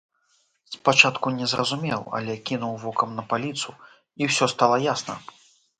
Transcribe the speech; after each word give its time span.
Спачатку 0.75 1.33
не 1.39 1.45
зразумеў, 1.51 2.01
але 2.21 2.33
кінуў 2.49 2.73
вокам 2.87 3.09
на 3.19 3.23
паліцу, 3.35 3.69
і 4.23 4.33
ўсё 4.33 4.45
стала 4.57 4.77
ясна. 4.93 5.13